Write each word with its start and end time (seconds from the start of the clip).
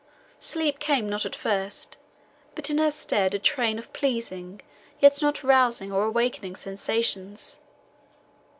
Sleep 0.39 0.79
came 0.79 1.07
not 1.07 1.27
at 1.27 1.35
first, 1.35 1.95
but 2.55 2.71
in 2.71 2.79
her 2.79 2.89
stead 2.89 3.35
a 3.35 3.37
train 3.37 3.77
of 3.77 3.93
pleasing 3.93 4.59
yet 4.99 5.21
not 5.21 5.43
rousing 5.43 5.91
or 5.91 6.05
awakening 6.05 6.55
sensations. 6.55 7.59